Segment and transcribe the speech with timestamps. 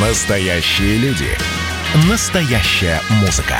[0.00, 1.26] Настоящие люди.
[2.08, 3.56] Настоящая музыка.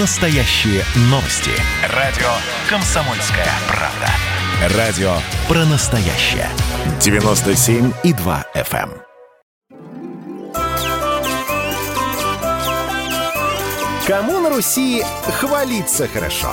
[0.00, 1.52] Настоящие новости.
[1.94, 2.26] Радио
[2.68, 4.76] «Комсомольская правда».
[4.76, 5.12] Радио
[5.46, 6.48] про настоящее.
[6.98, 8.90] 97,2 FM.
[14.08, 15.04] Кому на Руси
[15.38, 16.50] хвалиться хорошо?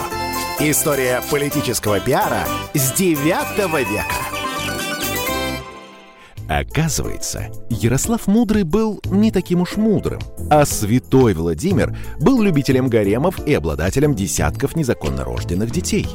[0.59, 2.43] История политического пиара
[2.75, 4.34] с 9 века.
[6.47, 13.53] Оказывается, Ярослав Мудрый был не таким уж мудрым, а святой Владимир был любителем гаремов и
[13.53, 16.07] обладателем десятков незаконно рожденных детей.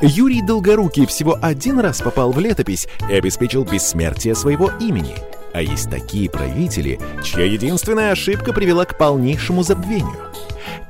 [0.00, 5.14] Юрий Долгорукий всего один раз попал в летопись и обеспечил бессмертие своего имени.
[5.52, 10.32] А есть такие правители, чья единственная ошибка привела к полнейшему забвению.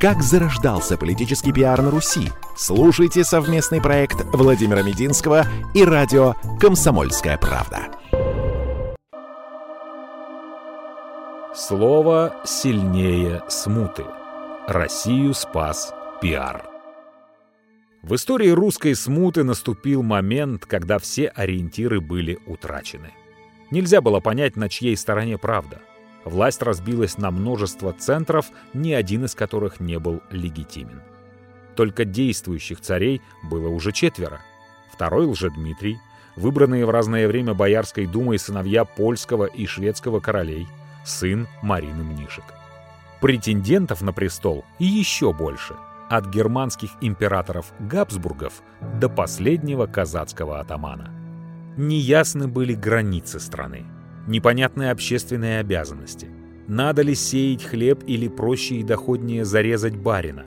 [0.00, 2.30] Как зарождался политический пиар на Руси?
[2.56, 7.88] Слушайте совместный проект Владимира Мединского и радио «Комсомольская правда».
[11.56, 14.04] Слово сильнее смуты.
[14.66, 16.68] Россию спас пиар.
[18.02, 23.12] В истории русской смуты наступил момент, когда все ориентиры были утрачены.
[23.70, 25.80] Нельзя было понять, на чьей стороне правда.
[26.24, 31.02] Власть разбилась на множество центров, ни один из которых не был легитимен.
[31.76, 34.40] Только действующих царей было уже четверо.
[34.92, 36.00] Второй Лжедмитрий,
[36.34, 40.66] выбранные в разное время Боярской думой сыновья польского и шведского королей–
[41.04, 42.44] сын Марины Мнишек.
[43.20, 45.74] Претендентов на престол еще больше,
[46.10, 48.62] от германских императоров Габсбургов
[49.00, 51.10] до последнего казацкого атамана.
[51.76, 53.84] Неясны были границы страны,
[54.26, 56.28] непонятные общественные обязанности.
[56.68, 60.46] Надо ли сеять хлеб или проще и доходнее зарезать барина?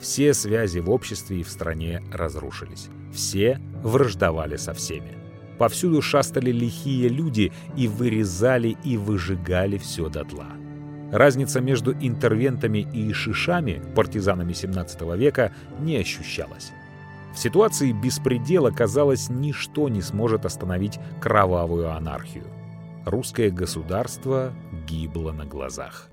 [0.00, 2.88] Все связи в обществе и в стране разрушились.
[3.12, 5.21] Все враждовали со всеми.
[5.62, 10.48] Повсюду шастали лихие люди и вырезали и выжигали все дотла.
[11.12, 16.72] Разница между интервентами и шишами, партизанами 17 века, не ощущалась.
[17.32, 22.46] В ситуации беспредела, казалось, ничто не сможет остановить кровавую анархию.
[23.06, 24.52] Русское государство
[24.88, 26.10] гибло на глазах.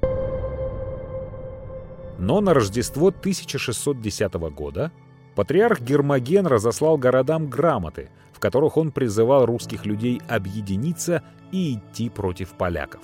[2.20, 4.92] Но на Рождество 1610 года
[5.34, 12.54] патриарх Гермоген разослал городам грамоты, в которых он призывал русских людей объединиться и идти против
[12.54, 13.02] поляков.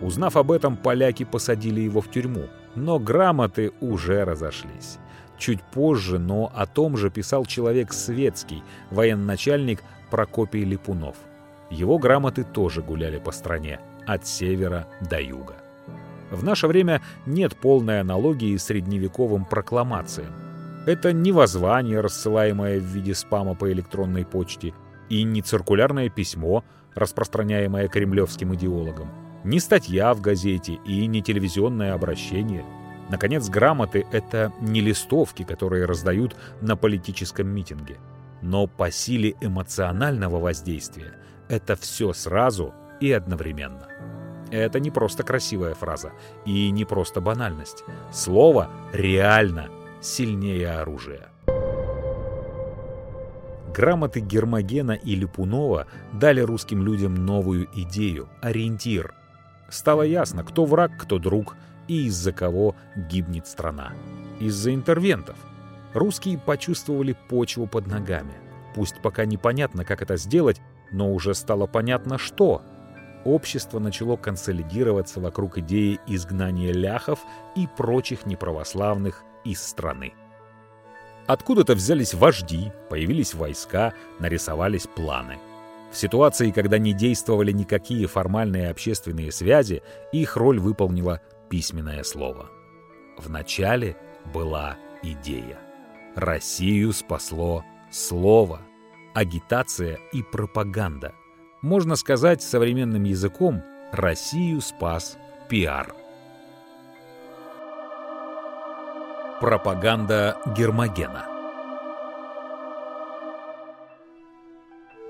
[0.00, 2.44] Узнав об этом, поляки посадили его в тюрьму,
[2.74, 4.98] но грамоты уже разошлись.
[5.36, 11.16] Чуть позже, но о том же писал человек светский, военачальник Прокопий Липунов.
[11.70, 15.56] Его грамоты тоже гуляли по стране, от севера до юга.
[16.30, 20.41] В наше время нет полной аналогии с средневековым прокламациям.
[20.84, 24.74] Это не воззвание, рассылаемое в виде спама по электронной почте,
[25.08, 29.08] и не циркулярное письмо, распространяемое кремлевским идеологом,
[29.44, 32.64] не статья в газете и не телевизионное обращение.
[33.10, 37.98] Наконец, грамоты— это не листовки, которые раздают на политическом митинге.
[38.40, 41.14] Но по силе эмоционального воздействия
[41.48, 43.86] это все сразу и одновременно.
[44.50, 46.12] Это не просто красивая фраза
[46.44, 47.84] и не просто банальность.
[48.10, 49.68] Слово реально—
[50.02, 51.28] сильнее оружия.
[53.74, 59.14] Грамоты Гермогена и Липунова дали русским людям новую идею, ориентир.
[59.70, 61.56] Стало ясно, кто враг, кто друг
[61.88, 63.92] и из-за кого гибнет страна.
[64.40, 65.36] Из-за интервентов.
[65.94, 68.34] Русские почувствовали почву под ногами.
[68.74, 70.60] Пусть пока непонятно, как это сделать,
[70.90, 72.62] но уже стало понятно, что.
[73.24, 77.20] Общество начало консолидироваться вокруг идеи изгнания ляхов
[77.56, 80.14] и прочих неправославных из страны.
[81.26, 85.38] Откуда-то взялись вожди, появились войска, нарисовались планы.
[85.92, 92.50] В ситуации, когда не действовали никакие формальные общественные связи, их роль выполнило письменное слово.
[93.18, 93.96] Вначале
[94.32, 95.58] была идея.
[96.16, 98.60] Россию спасло слово,
[99.14, 101.14] агитация и пропаганда.
[101.60, 105.94] Можно сказать современным языком, Россию спас пиар.
[109.42, 111.26] Пропаганда Гермогена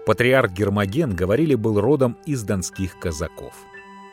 [0.06, 3.52] Патриарх Гермоген, говорили, был родом из донских казаков.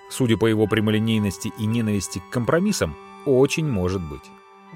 [0.10, 4.30] Судя по его прямолинейности и ненависти к компромиссам, очень может быть.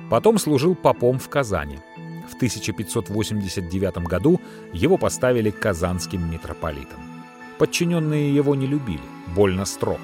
[0.10, 1.80] Потом служил попом в Казани.
[2.31, 4.39] В 1589 году
[4.72, 7.01] его поставили казанским митрополитом.
[7.57, 9.04] Подчиненные его не любили,
[9.36, 10.00] больно строг.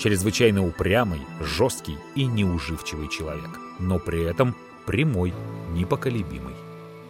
[0.00, 4.54] Чрезвычайно упрямый, жесткий и неуживчивый человек, но при этом
[4.86, 5.32] прямой,
[5.72, 6.54] непоколебимый.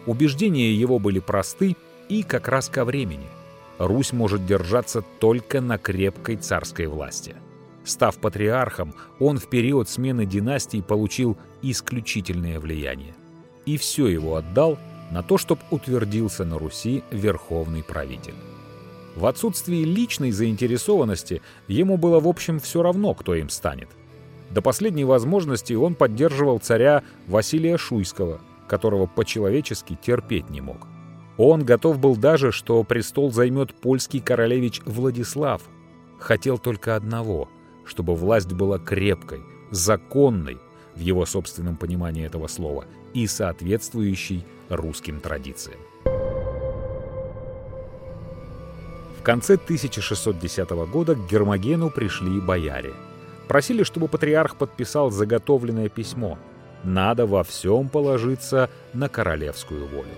[0.06, 1.76] Убеждения его были просты
[2.08, 3.26] и как раз ко времени.
[3.78, 7.34] Русь может держаться только на крепкой царской власти.
[7.84, 13.14] Став патриархом, он в период смены династий получил исключительное влияние.
[13.66, 14.78] И все его отдал
[15.10, 18.34] на то, чтобы утвердился на Руси верховный правитель.
[19.16, 23.88] В отсутствии личной заинтересованности ему было в общем все равно, кто им станет.
[24.54, 30.86] До последней возможности он поддерживал царя Василия Шуйского, которого по-человечески терпеть не мог.
[31.36, 35.60] Он готов был даже, что престол займет польский королевич Владислав.
[36.20, 37.48] Хотел только одного—
[37.84, 39.40] чтобы власть была крепкой,
[39.70, 40.58] законной,
[40.94, 45.80] в его собственном понимании этого слова, и соответствующей русским традициям.
[49.18, 52.94] В конце 1610 года к Гермогену пришли бояре.
[53.48, 56.38] Просили, чтобы патриарх подписал заготовленное письмо.
[56.82, 60.14] Надо во всем положиться на королевскую волю.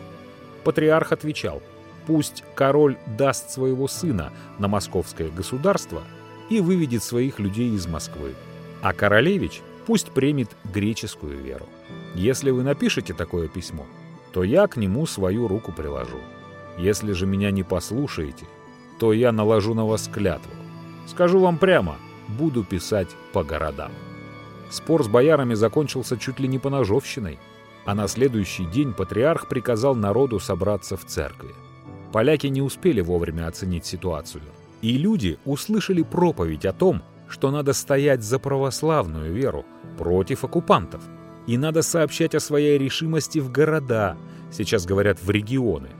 [0.65, 1.63] Патриарх отвечал,
[2.07, 6.03] пусть король даст своего сына на московское государство
[6.51, 8.35] и выведет своих людей из Москвы,
[8.83, 11.67] а королевич пусть примет греческую веру.
[12.15, 13.87] Если вы напишете такое письмо,
[14.33, 16.19] то я к нему свою руку приложу.
[16.79, 18.47] Если же меня не послушаете,
[18.99, 20.51] то я наложу на вас клятву.
[21.07, 21.97] Скажу вам прямо,
[22.29, 23.93] буду писать по городам.
[24.71, 27.39] Спор с боярами закончился чуть ли не по ножовщиной,
[27.85, 31.55] а на следующий день патриарх приказал народу собраться в церкви.
[32.13, 34.43] Поляки не успели вовремя оценить ситуацию,
[34.83, 39.65] и люди услышали проповедь о том, что надо стоять за православную веру
[39.99, 41.03] против оккупантов,
[41.47, 44.17] и надо сообщать о своей решимости в города,
[44.51, 45.91] сейчас говорят в регионы–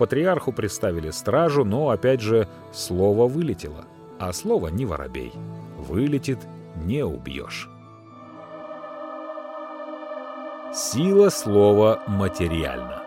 [0.00, 3.84] патриарху представили стражу, но, опять же, слово вылетело.
[4.18, 5.30] А слово не воробей.
[5.90, 6.38] Вылетит—
[6.76, 7.68] не убьешь.
[10.72, 13.02] Сила слова материальна.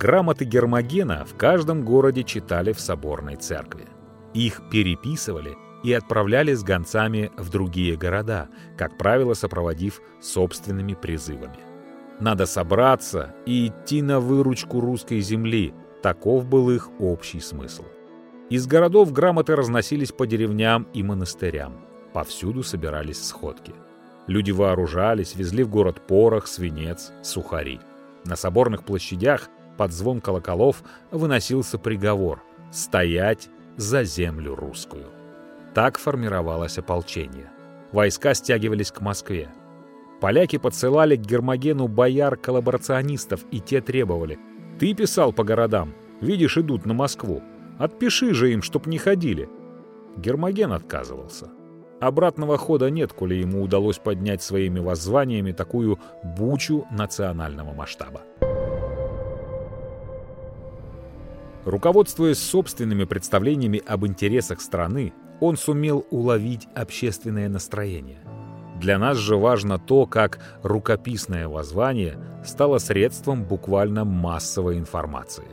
[0.00, 3.86] Грамоты Гермогена в каждом городе читали в соборной церкви.
[4.32, 8.48] Их переписывали и отправляли с гонцами в другие города,
[8.78, 11.58] как правило, сопроводив собственными призывами.
[12.18, 15.74] Надо собраться и идти на выручку русской земли.
[16.02, 17.84] Таков был их общий смысл.
[18.50, 21.80] Из городов грамоты разносились по деревням и монастырям.
[22.12, 23.74] Повсюду собирались сходки.
[24.26, 27.80] Люди вооружались, везли в город порох, свинец, сухари.
[28.24, 29.48] На соборных площадях
[29.78, 35.06] под звон колоколов выносился приговор «Стоять за землю русскую».
[35.74, 37.50] Так формировалось ополчение.
[37.92, 39.48] Войска стягивались к Москве.
[40.20, 44.38] Поляки подсылали к Гермогену бояр-коллаборационистов, и те требовали.
[44.78, 45.94] «Ты писал по городам.
[46.20, 47.42] Видишь, идут на Москву.
[47.78, 49.48] Отпиши же им, чтоб не ходили».
[50.16, 51.48] Гермоген отказывался.
[52.00, 58.22] Обратного хода нет, коли ему удалось поднять своими воззваниями такую бучу национального масштаба.
[61.64, 68.20] Руководствуясь собственными представлениями об интересах страны, он сумел уловить общественное настроение–
[68.74, 75.44] для нас же важно то, как рукописное воззвание стало средством буквально массовой информации.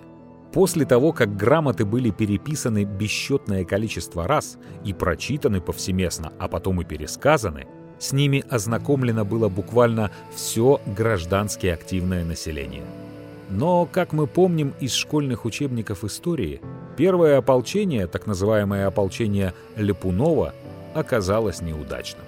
[0.54, 6.86] После того, как грамоты были переписаны бесчетное количество раз и прочитаны повсеместно, а потом и
[6.86, 7.68] пересказаны,
[8.00, 12.84] с ними ознакомлено было буквально все граждански активное население.
[13.50, 16.62] Но, как мы помним из школьных учебников истории,
[16.98, 20.54] первое ополчение, так называемое ополчение Лепунова,
[20.94, 22.24] оказалось неудачным.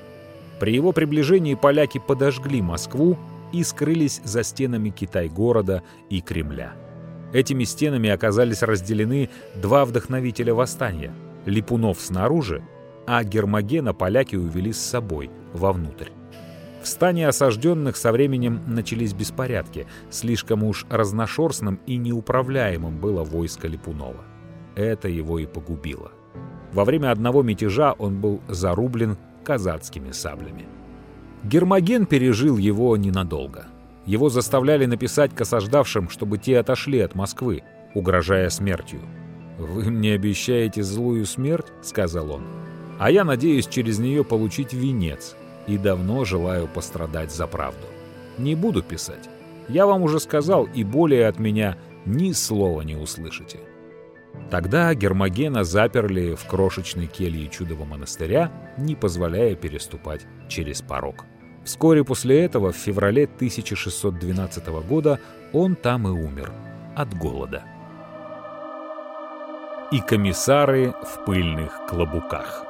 [0.59, 3.17] При его приближении поляки подожгли Москву
[3.51, 6.73] и скрылись за стенами Китай-города и Кремля.
[7.33, 11.13] Этими стенами оказались разделены два вдохновителя восстания–
[11.45, 12.63] Липунов снаружи,
[13.05, 16.09] а Гермогена поляки увели с собой вовнутрь.
[16.81, 24.23] В стане осажденных со временем начались беспорядки, слишком уж разношерстным и неуправляемым было войско Липунова.
[24.75, 26.11] Это его и погубило.
[26.71, 30.65] Во время одного мятежа он был зарублен казацкими саблями.
[31.43, 33.67] Гермоген пережил его ненадолго.
[34.05, 39.01] Его заставляли написать к осаждавшим, чтобы те отошли от Москвы, угрожая смертью.
[39.57, 42.43] «Вы мне обещаете злую смерть?»— сказал он.
[42.99, 45.35] «А я надеюсь через нее получить венец
[45.67, 47.85] и давно желаю пострадать за правду.
[48.37, 49.29] Не буду писать.
[49.69, 53.59] Я вам уже сказал, и более от меня ни слова не услышите».
[54.49, 61.25] Тогда Гермогена заперли в крошечной келье чудового монастыря, не позволяя переступать через порог.
[61.63, 65.19] Вскоре после этого, в феврале 1612 года,
[65.53, 66.51] он там и умер
[66.95, 67.63] от голода.
[69.91, 72.65] И комиссары в пыльных клобуках.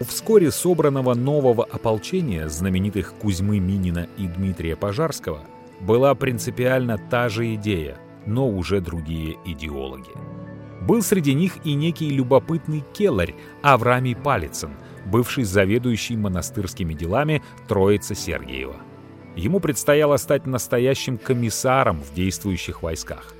[0.00, 5.40] У вскоре собранного нового ополчения знаменитых Кузьмы Минина и Дмитрия Пожарского
[5.80, 10.10] была принципиально та же идея– но уже другие идеологи.
[10.82, 14.70] Был среди них и некий любопытный келарь Авраамий Палицын,
[15.06, 18.76] бывший заведующий монастырскими делами Троица Сергиева.
[19.36, 23.34] Ему предстояло стать настоящим комиссаром в действующих войсках.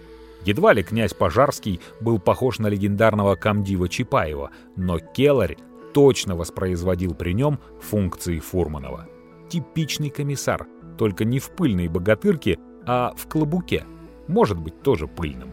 [0.45, 5.57] Едва ли князь Пожарский был похож на легендарного комдива Чапаева, но Келарь
[5.95, 9.09] точно воспроизводил при нем функции Фурманова.
[9.49, 10.67] Типичный комиссар,
[10.99, 13.85] только не в пыльной богатырке, а в клобуке,
[14.27, 15.53] может быть тоже пыльным.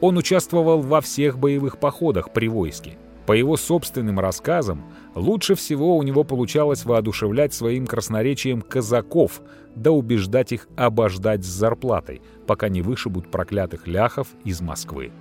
[0.00, 2.98] Он участвовал во всех боевых походах при войске.
[3.26, 4.82] По его собственным рассказам,
[5.14, 9.42] лучше всего у него получалось воодушевлять своим красноречием казаков,
[9.76, 15.12] да убеждать их обождать с зарплатой, пока не вышибут проклятых ляхов из Москвы.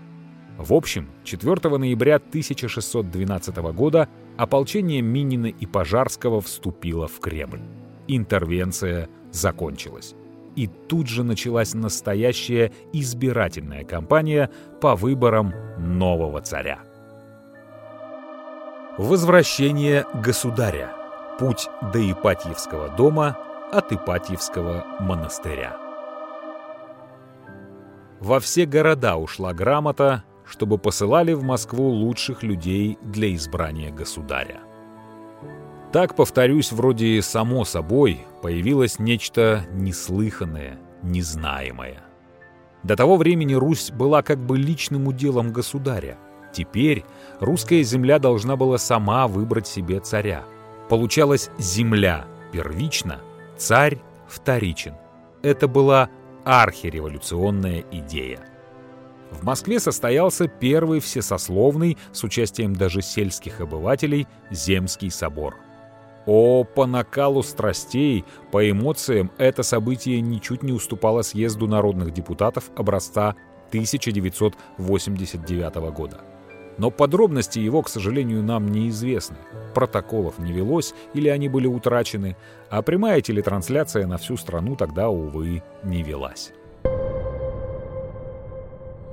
[0.57, 7.61] В общем, 4 ноября 1612 года ополчение Минина и Пожарского вступило в Кремль.
[8.07, 10.15] Интервенция закончилась.
[10.55, 14.49] И тут же началась настоящая избирательная кампания
[14.81, 16.90] по выборам нового царя.
[18.97, 20.91] Возвращение государя.
[21.39, 23.37] Путь до Ипатьевского дома
[23.71, 25.77] от Ипатьевского монастыря.
[28.19, 34.59] Во все города ушла грамота, чтобы посылали в Москву лучших людей для избрания государя.
[35.93, 42.03] Так, повторюсь, вроде само собой появилось нечто неслыханное, незнаемое.
[42.83, 46.17] До того времени Русь была как бы личным уделом государя.
[46.53, 47.05] Теперь
[47.39, 50.43] русская земля должна была сама выбрать себе царя.
[50.89, 53.19] Получалось земля первична,
[53.57, 54.95] царь вторичен.
[55.41, 56.09] Это была
[56.43, 58.39] архиреволюционная идея.
[59.31, 65.55] В Москве состоялся первый всесословный, с участием даже сельских обывателей, Земский собор.
[66.25, 73.35] О, по накалу страстей, по эмоциям это событие ничуть не уступало съезду народных депутатов образца
[73.69, 76.19] 1989 года.
[76.81, 79.37] Но подробности его, к сожалению, нам неизвестны.
[79.75, 82.35] Протоколов не велось или они были утрачены,
[82.71, 86.53] а прямая телетрансляция на всю страну тогда, увы, не велась.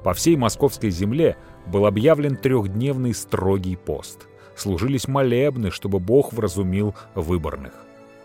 [0.03, 4.29] По всей московской земле был объявлен трехдневный строгий пост.
[4.57, 7.75] Служились молебны, чтобы Бог вразумил выборных.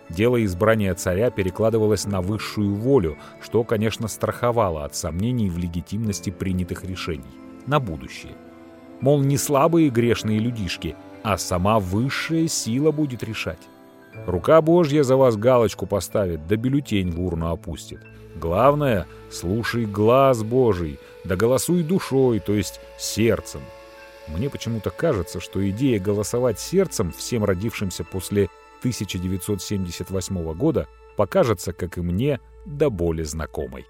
[0.08, 6.86] Дело избрания царя перекладывалось на высшую волю, что, конечно, страховало от сомнений в легитимности принятых
[6.86, 7.36] решений
[7.68, 8.36] на будущее.
[9.04, 13.60] Мол, не слабые грешные людишки, а сама высшая сила будет решать.
[14.26, 18.00] Рука Божья за вас галочку поставит, да бюллетень в урну опустит.
[18.38, 23.60] Главное, слушай глаз Божий, да голосуй душой, то есть сердцем.
[24.30, 28.48] Мне почему-то кажется, что идея голосовать сердцем всем родившимся после
[28.80, 33.86] 1978 года покажется, как и мне, до боли знакомой.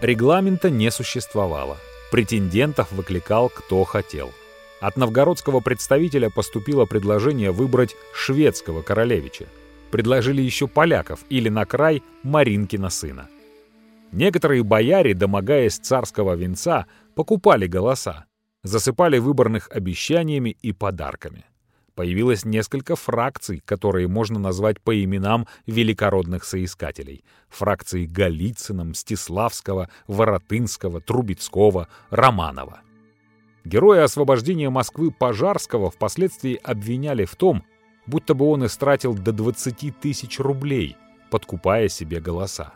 [0.00, 1.76] Регламента не существовало.
[2.10, 4.32] Претендентов выкликал кто хотел.
[4.80, 9.46] От новгородского представителя поступило предложение выбрать шведского королевича.
[9.90, 13.28] Предложили еще поляков или на край Маринкина сына.
[14.12, 18.26] Некоторые бояре, домогаясь царского венца, покупали голоса,
[18.62, 21.44] засыпали выборных обещаниями и подарками.
[21.94, 27.24] Появилось несколько фракций, которые можно назвать по именам великородных соискателей.
[27.48, 32.80] Фракции Голицына, Мстиславского, Воротынского, Трубецкого, Романова.
[33.64, 37.64] Героя освобождения Москвы Пожарского впоследствии обвиняли в том,
[38.06, 40.96] будто бы он истратил до 20 тысяч рублей,
[41.30, 42.74] подкупая себе голоса.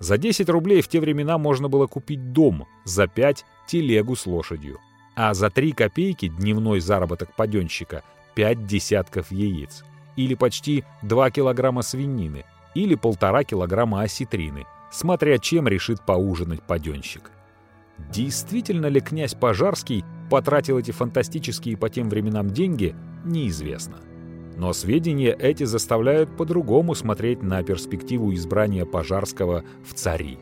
[0.00, 4.78] За 10 рублей в те времена можно было купить дом, за 5— телегу с лошадью.
[5.14, 8.02] А за 3 копейки дневной заработок паденщика—
[8.38, 9.82] 5 десятков яиц.
[10.14, 12.44] Или почти 2 килограмма свинины.
[12.72, 17.32] Или полтора килограмма осетрины, смотря чем решит поужинать паденщик.
[18.12, 23.96] Действительно ли князь Пожарский потратил эти фантастические по тем временам деньги, неизвестно.
[24.56, 30.38] Но сведения эти заставляют по-другому смотреть на перспективу избрания Пожарского в цари.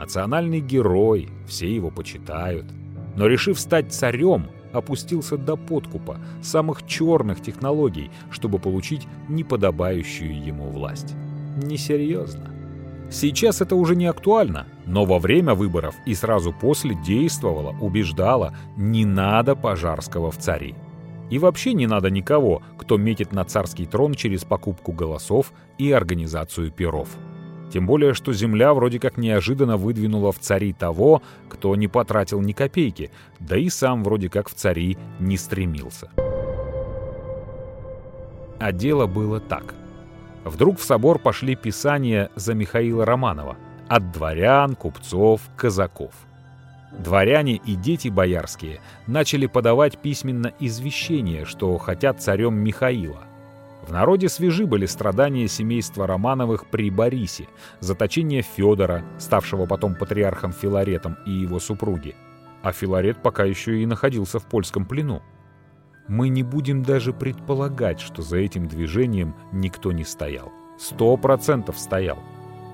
[0.00, 2.66] Национальный герой, все его почитают.
[3.14, 11.14] Но решив стать царем, опустился до подкупа, самых черных технологий, чтобы получить неподобающую ему власть.
[11.62, 12.50] Несерьезно.
[13.10, 19.04] Сейчас это уже не актуально, но во время выборов и сразу после действовала, убеждала, не
[19.04, 20.76] надо Пожарского в цари.
[21.28, 26.70] И вообще не надо никого, кто метит на царский трон через покупку голосов и организацию
[26.70, 27.08] перов.
[27.72, 32.52] Тем более, что земля вроде как неожиданно выдвинула в цари того, кто не потратил ни
[32.52, 36.10] копейки, да и сам вроде как в цари не стремился.
[38.58, 39.74] А дело было так.
[40.44, 43.56] Вдруг в собор пошли писания за Михаила Романова
[43.88, 46.12] от дворян, купцов, казаков–
[46.98, 53.24] Дворяне и дети боярские начали подавать письменно извещение, что хотят царем Михаила.
[53.90, 57.48] В народе свежи были страдания семейства Романовых при Борисе,
[57.80, 62.14] заточение Федора, ставшего потом патриархом Филаретом и его супруги.
[62.62, 65.22] А Филарет пока еще и находился в польском плену.
[66.06, 70.52] Мы не будем даже предполагать, что за этим движением никто не стоял.
[70.78, 72.20] Сто процентов стоял.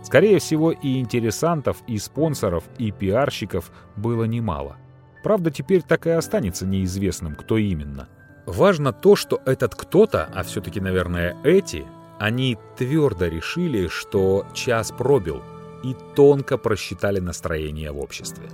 [0.02, 4.76] Скорее всего, и интересантов, и спонсоров, и пиарщиков было немало.
[5.22, 8.06] Правда, теперь так и останется неизвестным, кто именно.
[8.46, 11.84] Важно то, что этот кто-то, а все-таки, наверное, эти,
[12.18, 15.42] они твердо решили, что час пробил,
[15.82, 18.48] и тонко просчитали настроение в обществе.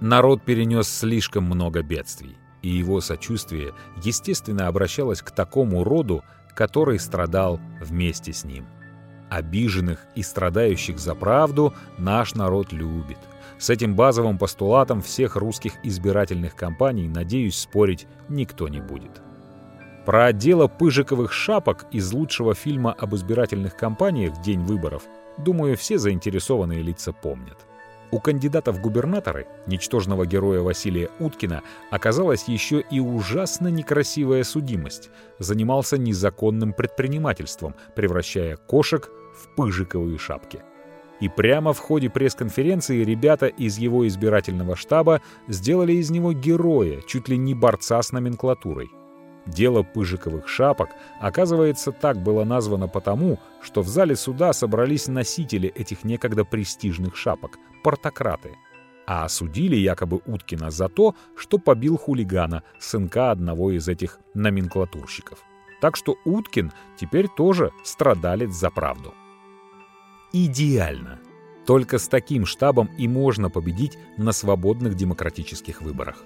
[0.00, 6.22] Народ перенес слишком много бедствий, и его сочувствие, естественно, обращалось к такому роду,
[6.54, 8.66] который страдал вместе с ним.
[9.30, 13.18] Обиженных и страдающих за правду наш народ любит.
[13.62, 19.22] С этим базовым постулатом всех русских избирательных кампаний, надеюсь, спорить никто не будет.
[20.04, 25.04] Про отдело пыжиковых шапок из лучшего фильма об избирательных кампаниях день выборов,
[25.38, 27.56] думаю, все заинтересованные лица помнят.
[28.10, 35.08] У кандидата в губернаторы, ничтожного героя Василия Уткина, оказалась еще и ужасно некрасивая судимость.
[35.38, 40.62] Занимался незаконным предпринимательством, превращая кошек в пыжиковые шапки.
[41.22, 47.28] И прямо в ходе пресс-конференции ребята из его избирательного штаба сделали из него героя, чуть
[47.28, 48.90] ли не борца с номенклатурой.
[49.46, 50.88] Дело пыжиковых шапок,
[51.20, 57.56] оказывается, так было названо потому, что в зале суда собрались носители этих некогда престижных шапок–
[57.84, 58.56] портократы.
[59.06, 65.38] А осудили якобы Уткина за то, что побил хулигана, сынка одного из этих номенклатурщиков.
[65.80, 69.14] Так что Уткин теперь тоже страдалец за правду
[70.32, 71.18] идеально.
[71.66, 76.16] Только с таким штабом и можно победить на свободных демократических выборах.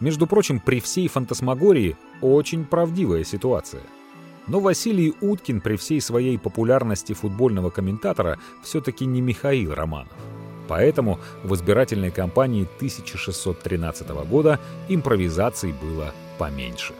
[0.00, 3.82] Между прочим, при всей фантасмагории очень правдивая ситуация.
[4.46, 10.12] Но Василий Уткин при всей своей популярности футбольного комментатора все-таки не Михаил Романов.
[10.68, 16.94] Поэтому в избирательной кампании 1613 года импровизаций было поменьше.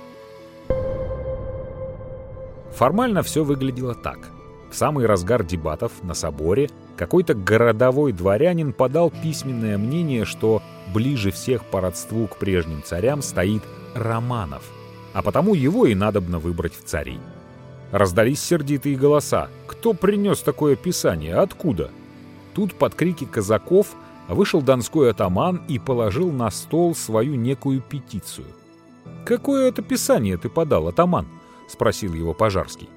[2.73, 4.31] Формально все выглядело так–
[4.77, 10.62] в самый разгар дебатов на соборе какой-то городовой дворянин подал письменное мнение, что
[10.93, 13.62] ближе всех по родству к прежним царям стоит
[13.95, 14.65] Романов,
[15.15, 17.19] а потому его и надобно выбрать в цари.
[17.91, 19.49] Раздались сердитые голоса.
[19.67, 21.37] Кто принес такое писание?
[21.37, 21.91] Откуда?
[22.53, 23.95] Тут под крики казаков
[24.29, 28.49] вышел донской атаман и положил на стол свою некую петицию.
[29.25, 31.27] «Какое это писание ты подал, атаман?»—
[31.67, 32.91] спросил его Пожарский.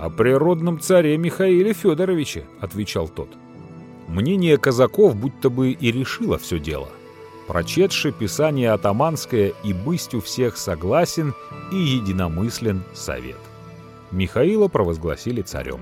[0.00, 3.28] «О природном царе Михаиле Федоровиче»,— отвечал тот.
[4.08, 6.88] Мнение казаков будто бы и решило все дело.
[7.46, 11.34] Прочетши писание атаманское и бысть у всех согласен
[11.70, 13.36] и единомыслен совет.
[14.10, 15.80] Михаила провозгласили царем.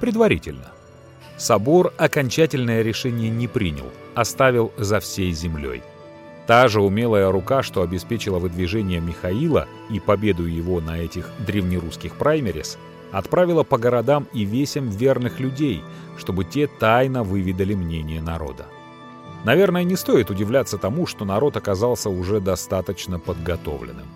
[0.00, 0.72] Предварительно.
[1.36, 5.82] Собор окончательное решение не принял, оставил за всей землей.
[6.48, 12.76] Та же умелая рука, что обеспечила выдвижение Михаила и победу его на этих древнерусских праймерис,
[13.12, 15.82] отправила по городам и весям верных людей,
[16.16, 18.66] чтобы те тайно выведали мнение народа.
[19.44, 24.06] Наверное, не стоит удивляться тому, что народ оказался уже достаточно подготовленным.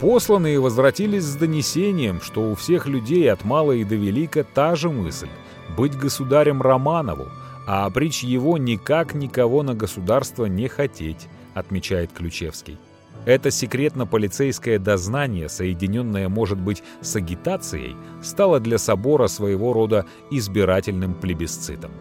[0.00, 4.90] Посланные возвратились с донесением, что у всех людей от мала и до велика та же
[4.90, 5.28] мысль–
[5.76, 7.28] быть государем Романову,
[7.66, 12.78] а прич его никак никого на государство не хотеть, отмечает Ключевский.
[13.24, 21.92] Это секретно-полицейское дознание, соединенное, может быть, с агитацией, стало для собора своего рода избирательным плебисцитом.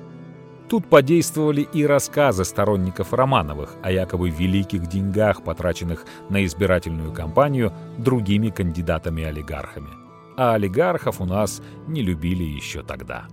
[0.68, 8.50] Тут подействовали и рассказы сторонников Романовых о якобы великих деньгах, потраченных на избирательную кампанию другими
[8.50, 9.90] кандидатами-олигархами.
[10.38, 13.26] А олигархов у нас не любили еще тогда.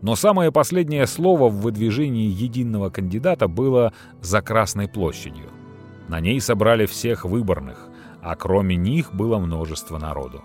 [0.00, 5.50] Но самое последнее слово в выдвижении единого кандидата было «за Красной площадью».
[6.08, 7.88] На ней собрали всех выборных,
[8.22, 10.42] а кроме них было множество народу.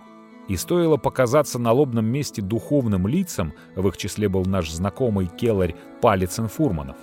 [0.47, 5.75] И стоило показаться на лобном месте духовным лицам, в их числе был наш знакомый келарь
[6.01, 6.97] Палицын Фурманов,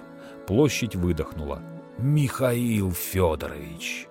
[0.47, 1.63] площадь выдохнула.
[1.99, 4.09] «Михаил Федорович!»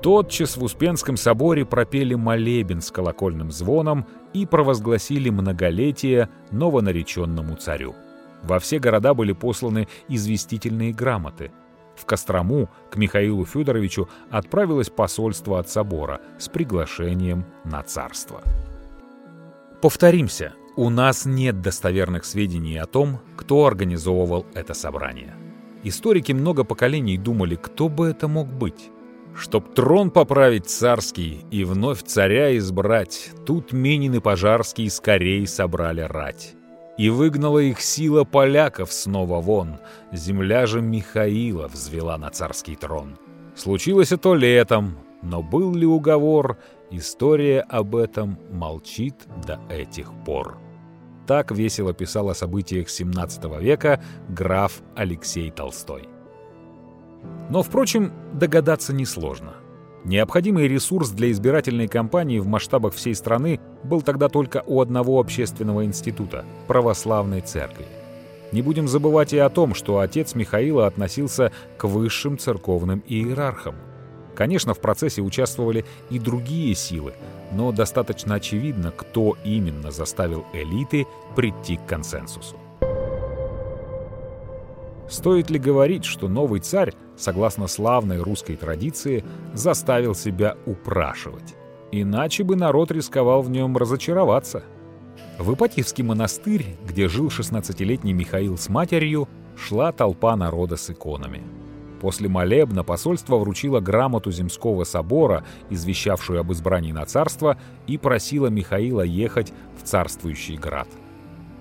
[0.00, 7.96] Тотчас в Успенском соборе пропели молебен с колокольным звоном и провозгласили многолетие новонареченному царю.
[8.44, 11.50] Во все города были посланы известительные грамоты–
[11.98, 18.42] в Кострому к Михаилу Федоровичу отправилось посольство от собора с приглашением на царство.
[19.82, 25.34] Повторимся, У нас нет достоверных сведений о том, кто организовывал это собрание.
[25.82, 28.90] Историки много поколений думали, кто бы это мог быть.
[29.36, 36.54] Чтоб трон поправить царский и вновь царя избрать, тут Минин и Пожарский скорей собрали рать.
[36.98, 39.78] И выгнала их сила поляков снова вон,
[40.12, 43.16] земля же Михаила взвела на царский трон.
[43.54, 46.58] Случилось это летом, но был ли уговор,
[46.90, 49.14] история об этом молчит
[49.46, 50.58] до этих пор.
[51.28, 56.08] Так весело писал о событиях XVII века граф Алексей Толстой.
[57.50, 59.54] Но, впрочем, догадаться несложно.
[60.04, 65.84] Необходимый ресурс для избирательной кампании в масштабах всей страны был тогда только у одного общественного
[65.84, 67.86] института– православной церкви.
[68.52, 73.74] Не будем забывать и о том, что отец Михаила относился к высшим церковным иерархам.
[74.34, 77.14] Конечно, в процессе участвовали и другие силы,
[77.52, 82.56] но достаточно очевидно, кто именно заставил элиты прийти к консенсусу.
[85.08, 91.54] Стоит ли говорить, что новый царь, согласно славной русской традиции, заставил себя упрашивать?
[91.90, 94.62] Иначе бы народ рисковал в нем разочароваться.
[95.38, 101.42] В Ипатьевский монастырь, где жил 16-летний Михаил с матерью, шла толпа народа с иконами.
[102.00, 109.02] После молебна посольство вручило грамоту Земского собора, извещавшую об избрании на царство, и просило Михаила
[109.02, 110.88] ехать в царствующий град.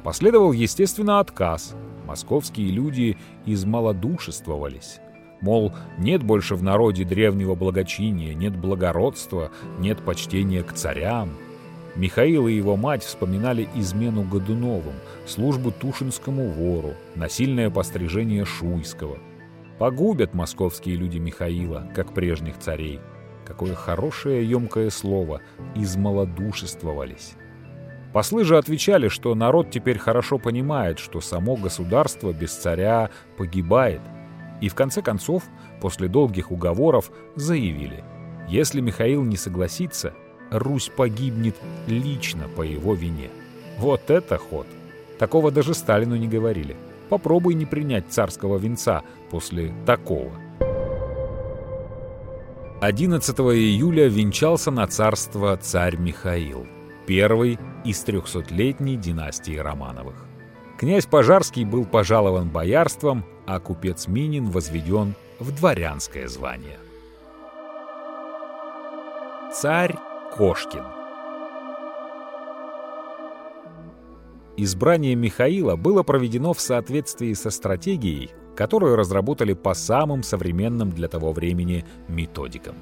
[0.03, 1.75] Последовал, естественно, отказ–
[2.07, 4.99] московские люди измалодушествовались.
[5.41, 11.29] Мол, нет больше в народе древнего благочиния, нет благородства, нет почтения к царям.
[11.95, 14.95] Михаил и его мать вспоминали измену Годуновым,
[15.25, 19.17] службу Тушинскому вору, насильное пострижение Шуйского.
[19.79, 22.99] Погубят московские люди Михаила, как прежних царей.
[23.45, 25.41] Какое хорошее емкое слово
[25.75, 27.35] «измалодушествовались».
[28.13, 34.01] Послы же отвечали, что народ теперь хорошо понимает, что само государство без царя погибает.
[34.61, 35.43] И в конце концов,
[35.81, 38.03] после долгих уговоров, заявили,
[38.47, 40.13] если Михаил не согласится,
[40.49, 41.55] Русь погибнет
[41.87, 43.29] лично по его вине.
[43.77, 44.65] Вот это ход!
[45.19, 46.75] Такого даже Сталину не говорили.
[47.09, 50.31] Попробуй не принять царского венца после такого.
[52.81, 56.67] 11 июля венчался на царство царь Михаил–
[57.07, 60.26] первый из трехсотлетней династии Романовых.
[60.77, 66.77] Князь Пожарский был пожалован боярством, а купец Минин возведен в дворянское звание.
[69.51, 69.95] Царь
[70.35, 70.83] Кошкин
[74.55, 81.31] Избрание Михаила было проведено в соответствии со стратегией, которую разработали по самым современным для того
[81.31, 82.75] времени методикам.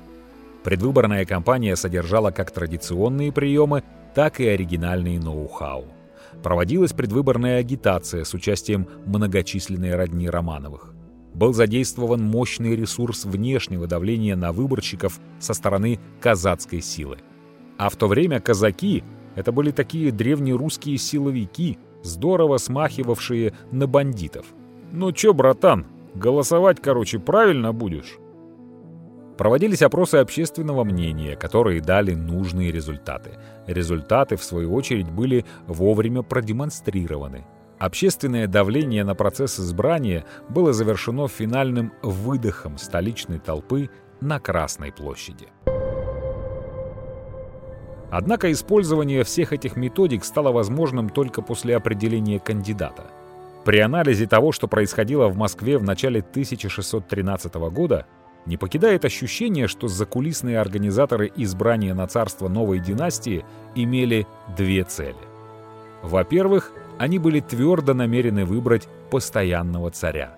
[0.65, 3.84] Предвыборная кампания содержала как традиционные приемы,
[4.15, 5.94] так и оригинальные ноу-хау.
[6.43, 10.93] Проводилась предвыборная агитация с участием многочисленной родни Романовых.
[11.33, 17.17] Был задействован мощный ресурс внешнего давления на выборщиков со стороны казацкой силы.
[17.77, 19.03] А в то время казаки—
[19.35, 24.45] это были такие древнерусские силовики, здорово смахивавшие на бандитов.
[24.93, 28.17] «Ну чё, братан, голосовать, короче, правильно будешь?»
[29.37, 33.31] Проводились опросы общественного мнения, которые дали нужные результаты.
[33.67, 37.45] Результаты, в свою очередь, были вовремя продемонстрированы.
[37.77, 43.89] Общественное давление на процесс избрания было завершено финальным выдохом столичной толпы
[44.21, 45.47] на Красной площади.
[48.09, 53.03] Однако использование всех этих методик стало возможным только после определения кандидата.
[53.65, 58.05] При анализе того, что происходило в Москве в начале 1613 года,
[58.45, 65.15] не покидает ощущение, что закулисные организаторы избрания на царство новой династии имели две цели.
[66.03, 70.38] Во-первых, они были твердо намерены выбрать постоянного царя.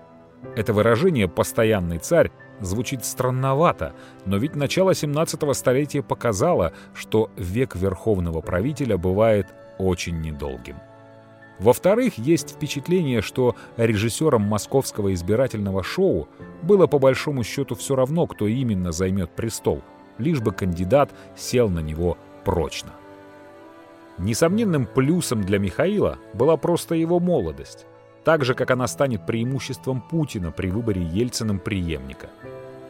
[0.56, 3.92] Это выражение «постоянный царь» звучит странновато,
[4.24, 9.46] но ведь начало 17 столетия показало, что век верховного правителя бывает
[9.78, 10.76] очень недолгим.
[11.58, 16.28] Во-вторых, есть впечатление, что режиссерам московского избирательного шоу
[16.62, 19.82] было по большому счету все равно, кто именно займет престол,
[20.18, 22.90] лишь бы кандидат сел на него прочно.
[24.18, 27.86] Несомненным плюсом для Михаила была просто его молодость,
[28.24, 32.28] так же, как она станет преимуществом Путина при выборе Ельциным преемника.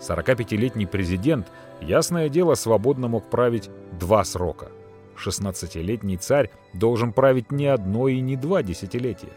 [0.01, 1.49] 45-летний президент,
[1.81, 4.69] ясное дело, свободно мог править два срока–
[5.27, 9.33] 16-летний царь должен править не одно и не два десятилетия.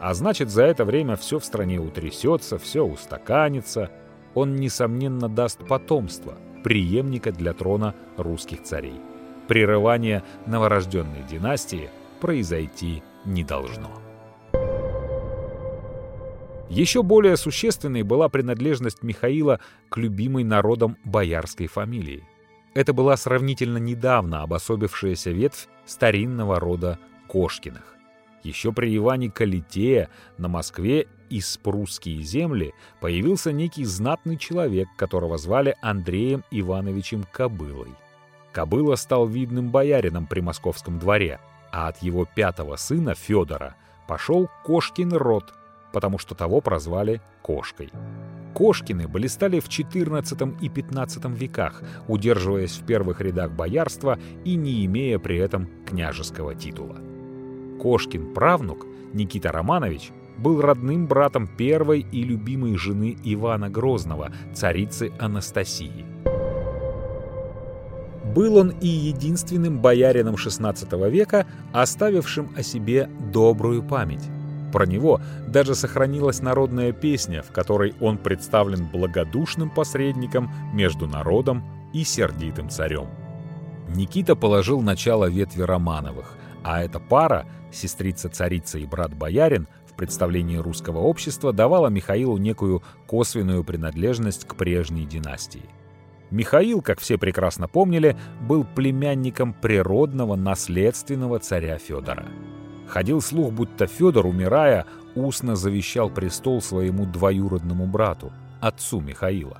[0.00, 3.90] А значит, за это время все в стране утрясется, все устаканится.
[4.34, 9.00] Он, несомненно, даст потомство, преемника для трона русских царей.
[9.48, 13.90] Прерывание новорожденной династии произойти не должно.
[16.68, 22.27] Еще более существенной была принадлежность Михаила к любимой народом боярской фамилии.
[22.74, 27.94] Это была сравнительно недавно обособившаяся ветвь старинного рода Кошкиных.
[28.42, 35.76] Еще при Иване Калитее на Москве из прусские земли появился некий знатный человек, которого звали
[35.82, 37.90] Андреем Ивановичем Кобылой.
[38.52, 43.76] Кобыла стал видным боярином при московском дворе, а от его пятого сына Федора
[44.06, 45.52] пошел Кошкин род,
[45.92, 47.90] потому что того прозвали Кошкой.
[48.58, 55.20] Кошкины блистали в XIV и XV веках, удерживаясь в первых рядах боярства и не имея
[55.20, 56.96] при этом княжеского титула.
[57.80, 66.04] Кошкин правнук Никита Романович был родным братом первой и любимой жены Ивана Грозного, царицы Анастасии.
[68.34, 74.28] Был он и единственным боярином XVI века, оставившим о себе добрую память.
[74.72, 82.04] Про него даже сохранилась народная песня, в которой он представлен благодушным посредником между народом и
[82.04, 83.08] сердитым царем.
[83.88, 91.52] Никита положил начало ветви Романовых, а эта пара, сестрица-царица и брат-боярин, в представлении русского общества
[91.52, 95.64] давала Михаилу некую косвенную принадлежность к прежней династии.
[96.30, 102.26] Михаил, как все прекрасно помнили, был племянником природного наследственного царя Федора.
[102.88, 109.58] Ходил слух, будто Федор, умирая, устно завещал престол своему двоюродному брату, отцу Михаила.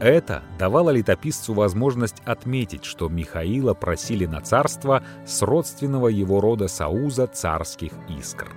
[0.00, 7.26] Это давало летописцу возможность отметить, что Михаила просили на царство с родственного его рода союза
[7.26, 8.48] царских искр.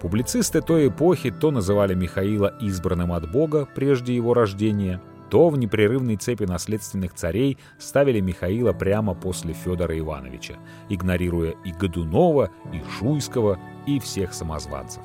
[0.00, 6.16] Публицисты той эпохи то называли Михаила избранным от Бога прежде его рождения, то в непрерывной
[6.16, 10.56] цепи наследственных царей ставили Михаила прямо после Федора Ивановича,
[10.88, 15.02] игнорируя и Годунова, и Шуйского, и всех самозванцев.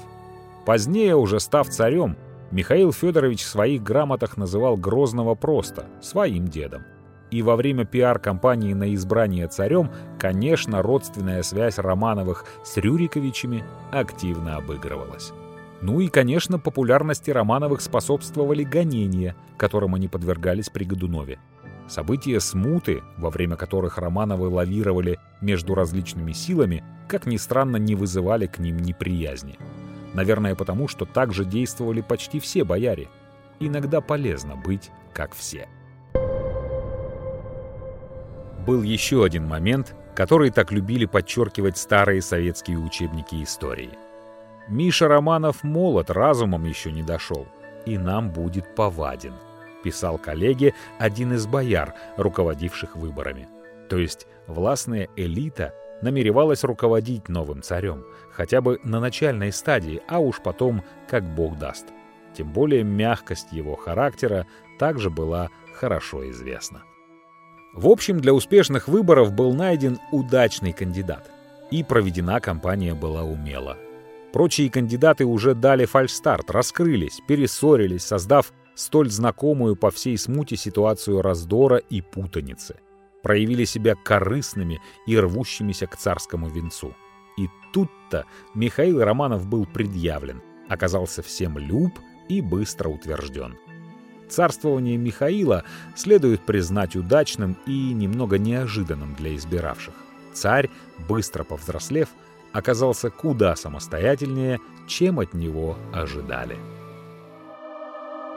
[0.66, 2.18] Позднее, уже став царем,
[2.52, 6.84] Михаил Федорович в своих грамотах называл Грозного просто «своим дедом».
[7.32, 15.34] И во время пиар-кампании на избрание царем, конечно, родственная связь Романовых с Рюриковичами активно обыгрывалась.
[15.82, 21.40] Ну и, конечно, популярности Романовых способствовали гонения, которым они подвергались при Годунове.
[21.88, 28.48] События смуты, во время которых Романовы лавировали между различными силами, как ни странно, не вызывали
[28.48, 29.60] к ним неприязни.
[30.14, 33.10] Наверное, потому что так же действовали почти все бояре.
[33.60, 35.68] Иногда полезно быть как все.
[38.66, 43.92] Был еще один момент, который так любили подчеркивать старые советские учебники истории–
[44.68, 47.48] Миша Романов молод, разумом еще не дошел,
[47.86, 49.34] и нам будет поваден,
[49.84, 53.48] писал коллеге один из бояр, руководивших выборами.
[53.90, 60.42] То есть властная элита намеревалась руководить новым царем, хотя бы на начальной стадии, а уж
[60.42, 61.86] потом как бог даст.
[62.36, 64.48] Тем более мягкость его характера
[64.80, 66.84] также была хорошо известна.
[67.74, 71.30] В общем, для успешных выборов был найден удачный кандидат.
[71.72, 73.78] И проведена кампания была умело.
[74.36, 81.78] Прочие кандидаты уже дали фальшстарт, раскрылись, перессорились, создав столь знакомую по всей смуте ситуацию раздора
[81.78, 82.76] и путаницы.
[83.24, 86.94] Проявили себя корыстными и рвущимися к царскому венцу.
[87.38, 91.94] И тут-то Михаил Романов был предъявлен, оказался всем люб
[92.28, 93.56] и быстро утвержден.
[94.28, 95.64] Царствование Михаила
[95.96, 99.94] следует признать удачным и немного неожиданным для избиравших.
[100.34, 100.70] Царь,
[101.08, 102.10] быстро повзрослев,
[102.56, 106.58] оказался куда самостоятельнее, чем от него ожидали.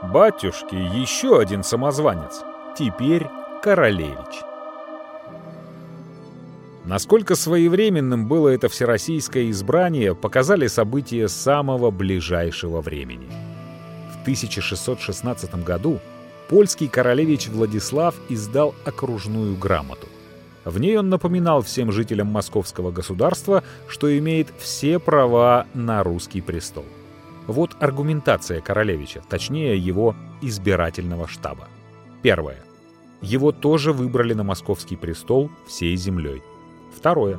[0.02, 2.42] Батюшки, еще один самозванец.
[2.76, 3.28] Теперь
[3.62, 4.42] Королевич.
[6.84, 13.28] Насколько своевременным было это всероссийское избрание, показали события самого ближайшего времени.
[14.12, 16.00] В 1616 году
[16.48, 20.08] польский королевич Владислав издал окружную грамоту.
[20.68, 26.84] В ней он напоминал всем жителям московского государства, что имеет все права на русский престол.
[27.46, 31.68] Вот аргументация королевича, точнее его избирательного штаба.
[32.20, 32.58] Первое.
[33.22, 36.42] Его тоже выбрали на московский престол всей землей.
[36.94, 37.38] Второе.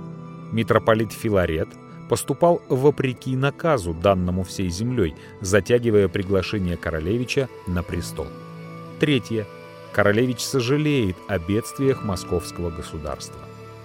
[0.52, 1.70] Митрополит Филарет
[2.10, 8.26] поступал вопреки наказу, данному всей землей, затягивая приглашение королевича на престол.
[9.00, 9.46] Третье.
[9.94, 13.40] Королевич сожалеет о бедствиях московского государства.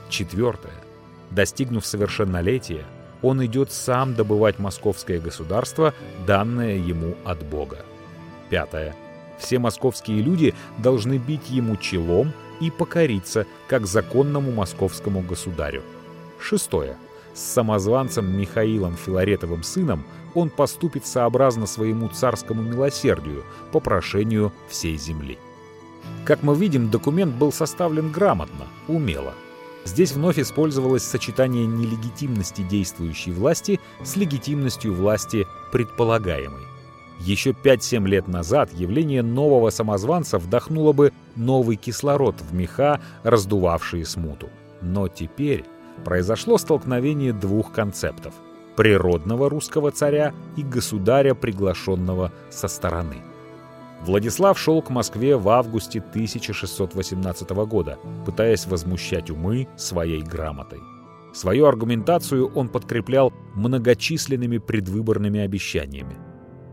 [0.09, 0.75] Четвертое.
[1.31, 2.85] Достигнув совершеннолетия,
[3.23, 5.95] он идет сам добывать московское государство,
[6.27, 7.79] данное ему от Бога.
[8.51, 8.95] Пятое.
[9.39, 15.83] Все московские люди должны бить ему челом и покориться, как законному московскому государю.
[16.39, 16.97] Шестое.
[17.33, 25.39] С самозванцем Михаилом Филаретовым сыном он поступит сообразно своему царскому милосердию по прошению всей земли.
[26.25, 29.35] Как мы видим, документ был составлен грамотно, умело.
[29.85, 36.63] Здесь вновь использовалось сочетание нелегитимности действующей власти с легитимностью власти предполагаемой.
[37.21, 44.49] Еще 5-7 лет назад явление нового самозванца вдохнуло бы новый кислород в меха, раздувавшие смуту.
[44.81, 45.65] Но теперь
[46.05, 48.35] произошло столкновение двух концептов–
[48.77, 53.23] природного русского царя и государя, приглашенного со стороны.
[54.05, 60.81] Владислав шел к Москве в августе 1618 года, пытаясь возмущать умы своей грамотой.
[61.33, 66.17] Свою аргументацию он подкреплял многочисленными предвыборными обещаниями.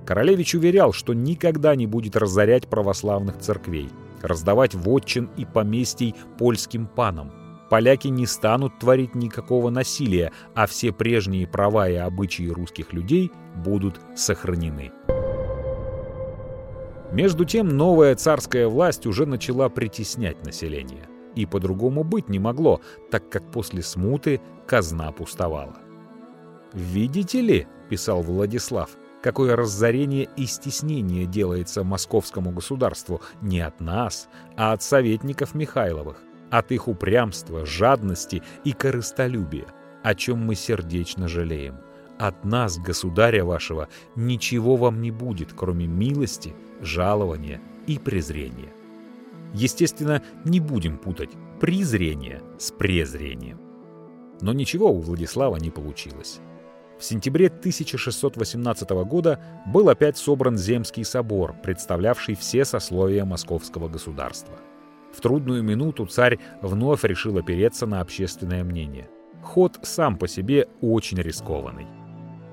[0.05, 3.89] Королевич уверял, что никогда не будет разорять православных церквей,
[4.21, 7.31] раздавать вотчин и поместий польским панам.
[7.69, 13.31] Поляки не станут творить никакого насилия, а все прежние права и обычаи русских людей
[13.63, 14.91] будут сохранены.
[17.11, 21.09] Между тем, новая царская власть уже начала притеснять население.
[21.35, 25.77] И по-другому быть не могло, так как после смуты казна пустовала.
[26.73, 34.71] «Видите ли»,— писал Владислав,— «какое разорение и стеснение делается московскому государству не от нас, а
[34.71, 39.67] от советников Михайловых, от их упрямства, жадности и корыстолюбия,
[40.01, 41.77] о чем мы сердечно жалеем.
[42.19, 48.73] От нас, государя вашего, ничего вам не будет, кроме милости, жалования и презрения.
[49.53, 53.59] Естественно, не будем путать презрение с презрением.
[54.41, 56.39] Но ничего у Владислава не получилось.
[56.97, 64.55] В сентябре 1618 года был опять собран Земский собор, представлявший все сословия московского государства.
[65.11, 69.09] В трудную минуту царь вновь решил опереться на общественное мнение.
[69.43, 71.87] Ход сам по себе очень рискованный.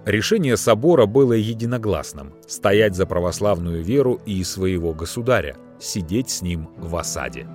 [0.08, 6.96] Решение собора было единогласным– стоять за православную веру и своего государя, сидеть с ним в
[6.96, 7.46] осаде.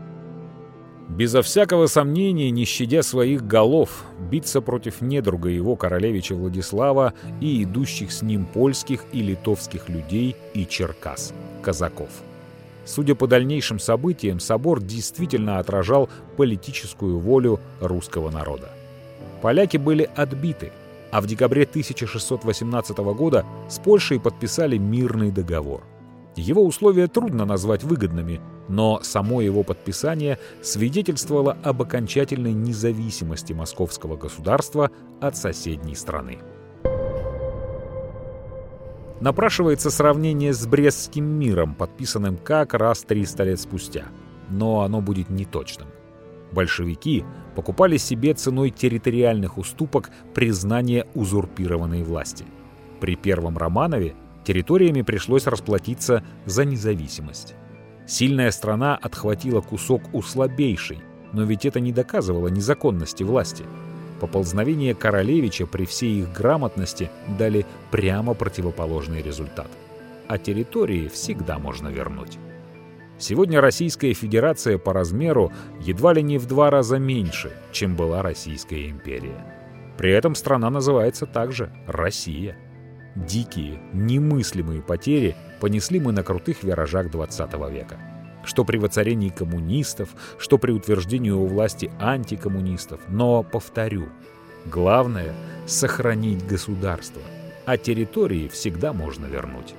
[1.09, 8.11] Безо всякого сомнения, не щадя своих голов, биться против недруга его королевича Владислава и идущих
[8.11, 12.11] с ним польских и литовских людей и черкас, казаков.
[12.85, 18.69] Судя по дальнейшим событиям, собор действительно отражал политическую волю русского народа.
[19.41, 20.71] Поляки были отбиты–
[21.13, 25.83] а в декабре 1618 года с Польшей подписали мирный договор.
[26.35, 34.89] Его условия трудно назвать выгодными, но само его подписание свидетельствовало об окончательной независимости московского государства
[35.21, 36.39] от соседней страны.
[39.21, 44.05] Напрашивается сравнение с Брестским миром, подписанным как раз 300 лет спустя,
[44.49, 45.89] но оно будет неточным.
[46.51, 47.23] Большевики
[47.55, 52.45] покупали себе ценой территориальных уступок признание узурпированной власти.
[52.99, 57.55] При первом Романове территориями пришлось расплатиться за независимость.
[58.05, 60.99] Сильная страна отхватила кусок у слабейшей,
[61.31, 63.63] но ведь это не доказывало незаконности власти.
[64.19, 69.67] Поползновения Королевича при всей их грамотности дали прямо противоположный результат.
[70.27, 72.37] А территории всегда можно вернуть.
[73.19, 78.89] Сегодня Российская Федерация по размеру едва ли не в два раза меньше, чем была Российская
[78.89, 79.45] империя.
[79.97, 82.57] При этом страна называется также Россия.
[83.15, 87.99] Дикие, немыслимые потери понесли мы на крутых виражах 20 века.
[88.43, 92.99] Что при воцарении коммунистов, что при утверждении у власти антикоммунистов.
[93.07, 94.09] Но, повторю,
[94.65, 95.33] главное—
[95.67, 97.21] сохранить государство,
[97.65, 99.75] а территории всегда можно вернуть.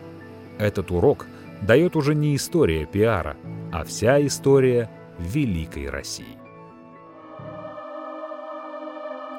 [0.59, 1.27] Этот урок—
[1.63, 3.37] дает уже не история пиара,
[3.73, 6.39] а вся история Великой России.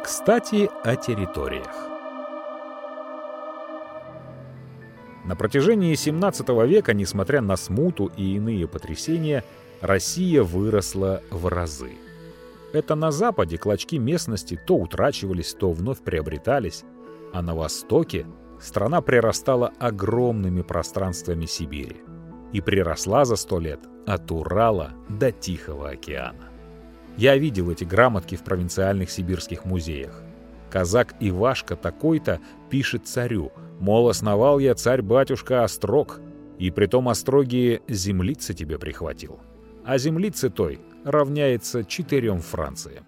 [0.03, 1.95] Кстати, о территориях.
[5.25, 9.43] На протяжении 17 века, несмотря на смуту и иные потрясения,
[9.81, 11.93] Россия выросла в разы.
[12.73, 16.83] Это на западе клочки местности то утрачивались, то вновь приобретались,
[17.33, 18.27] а на востоке
[18.61, 22.01] страна прирастала огромными пространствами Сибири
[22.53, 26.49] и приросла за сто лет от Урала до Тихого океана.
[27.17, 30.21] Я видел эти грамотки в провинциальных сибирских музеях.
[30.69, 32.39] Казак Ивашка такой-то
[32.69, 36.19] пишет царю, мол, основал я царь-батюшка Острог,
[36.59, 39.39] и притом Остроги землицы тебе прихватил.
[39.85, 43.05] А землицы той равняется четырем Франциям.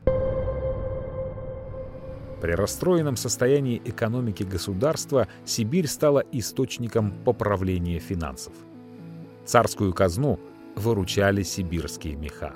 [2.41, 8.53] При расстроенном состоянии экономики государства Сибирь стала источником поправления финансов.
[9.45, 10.39] Царскую казну
[10.75, 12.53] выручали сибирские меха.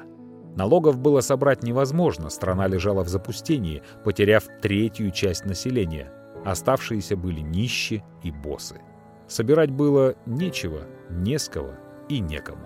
[0.56, 6.12] Налогов было собрать невозможно, страна лежала в запустении, потеряв третью часть населения.
[6.46, 8.82] Оставшиеся были нищи и боссы.
[9.28, 11.72] Собирать было нечего, не с кого
[12.10, 12.66] и некому.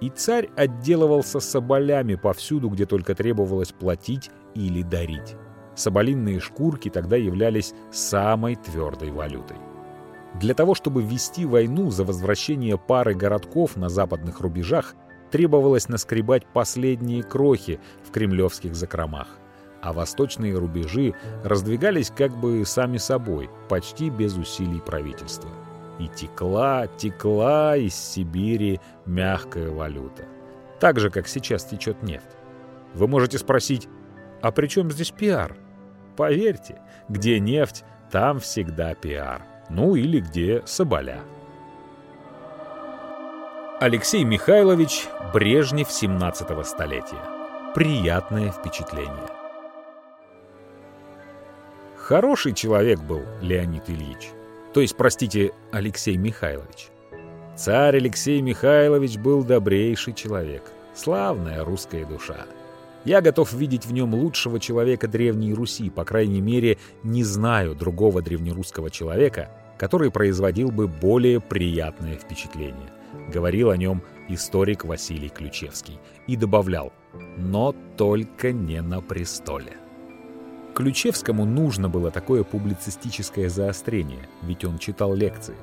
[0.00, 5.36] И царь отделывался соболями повсюду, где только требовалось платить или дарить.
[5.78, 9.58] Соболинные шкурки тогда являлись самой твердой валютой.
[10.34, 14.96] Для того, чтобы вести войну за возвращение пары городков на западных рубежах,
[15.30, 19.28] требовалось наскребать последние крохи в кремлевских закромах,
[19.80, 21.14] а восточные рубежи
[21.44, 25.50] раздвигались как бы сами собой, почти без усилий правительства.
[26.00, 30.24] И текла, текла из Сибири мягкая валюта.
[30.80, 32.36] Так же, как сейчас течет нефть.
[32.94, 33.88] Вы можете спросить,
[34.42, 35.56] а при чем здесь пиар?
[36.18, 39.42] Поверьте, где нефть, там всегда пиар.
[39.70, 41.20] Ну или где соболя.
[43.78, 47.22] Алексей Михайлович Брежнев 17 столетия.
[47.72, 49.28] Приятное впечатление.
[51.96, 54.30] Хороший человек был Леонид Ильич.
[54.74, 56.88] То есть, простите, Алексей Михайлович.
[57.56, 60.64] Царь Алексей Михайлович был добрейший человек.
[60.96, 62.44] Славная русская душа.
[63.04, 68.22] Я готов видеть в нем лучшего человека Древней Руси, по крайней мере, не знаю другого
[68.22, 72.90] древнерусского человека, который производил бы более приятное впечатление
[73.28, 76.92] говорил о нем историк Василий Ключевский и добавлял
[77.36, 79.76] «но только не на престоле».
[80.74, 85.56] Ключевскому нужно было такое публицистическое заострение, ведь он читал лекции.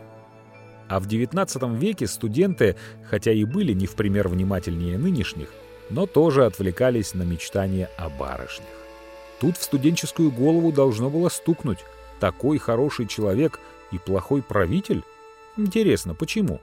[0.88, 2.76] А в XIX веке студенты,
[3.10, 5.50] хотя и были не в пример внимательнее нынешних,
[5.90, 8.68] но тоже отвлекались на мечтания о барышнях.
[9.40, 11.80] Тут в студенческую голову должно было стукнуть
[12.20, 13.60] «такой хороший человек
[13.92, 15.04] и плохой правитель»?
[15.58, 16.62] Интересно, почему?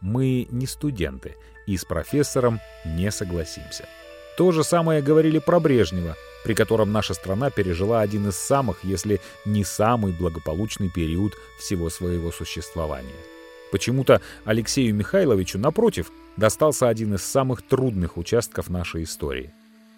[0.00, 3.88] Мы не студенты и с профессором не согласимся.
[4.36, 9.20] То же самое говорили про Брежнева, при котором наша страна пережила один из самых, если
[9.44, 13.33] не самый благополучный период всего своего существования.
[13.74, 19.52] Почему-то Алексею Михайловичу, напротив, достался один из самых трудных участков нашей истории.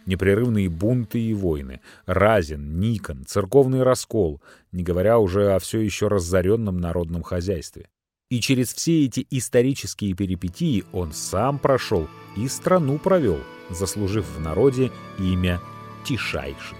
[0.06, 4.40] Непрерывные бунты и войны, Разин, Никон, церковный раскол,
[4.72, 7.90] не говоря уже о все еще разоренном народном хозяйстве.
[8.30, 14.90] И через все эти исторические перипетии он сам прошел и страну провел, заслужив в народе
[15.18, 15.60] имя
[16.02, 16.78] Тишайший.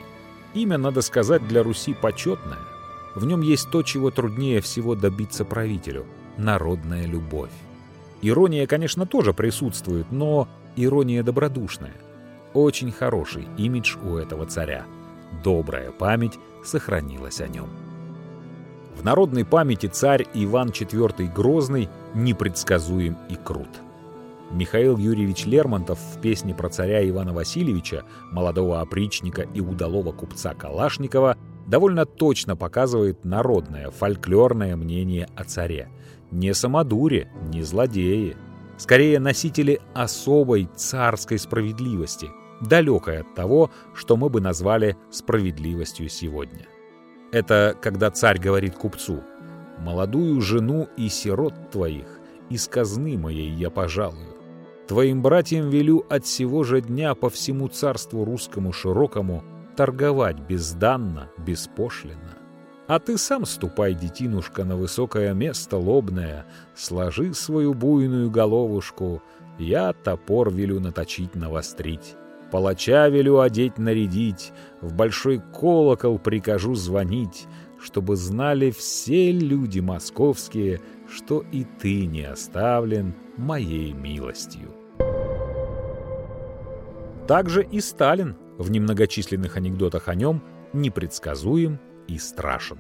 [0.55, 2.61] Имя, надо сказать, для Руси почетное.
[3.15, 6.07] В нем есть то, чего труднее всего добиться правителю—
[6.37, 7.51] народная любовь.
[8.23, 11.95] Ирония, конечно, тоже присутствует, но ирония добродушная.
[12.55, 14.85] Очень хороший имидж у этого царя.
[15.45, 17.69] Добрая память сохранилась о нем.
[18.97, 23.69] В народной памяти царь Иван IV Грозный непредсказуем и крут.
[24.51, 31.37] Михаил Юрьевич Лермонтов в песне про царя Ивана Васильевича, молодого опричника и удалого купца Калашникова,
[31.67, 35.89] довольно точно показывает народное, фольклорное мнение о царе.
[36.31, 38.37] Не самодуре, не злодеи.
[38.79, 42.29] Скорее, носители особой царской справедливости,
[42.61, 46.67] далекой от того, что мы бы назвали справедливостью сегодня.
[47.33, 49.23] Это когда царь говорит купцу,
[49.79, 52.21] «Молодую жену и сирот твоих
[52.51, 54.37] из казны моей я пожалую.
[54.87, 59.43] Твоим братьям велю от сего же дня по всему царству русскому широкому
[59.77, 62.36] торговать безданно, беспошлино.
[62.89, 69.23] А ты сам ступай, детинушка, на высокое место лобное, сложи свою буйную головушку,
[69.59, 72.17] я топор велю наточить навострить».
[72.51, 77.47] Палача велю одеть нарядить, в большой колокол прикажу звонить,
[77.81, 84.71] чтобы знали все люди московские, что и ты не оставлен моей милостью.
[87.27, 90.41] Также и Сталин в немногочисленных анекдотах о нем
[90.73, 92.79] непредсказуем и страшен.